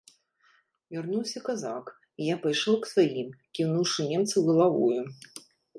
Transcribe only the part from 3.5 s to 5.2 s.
кіўнуўшы немцу галавою.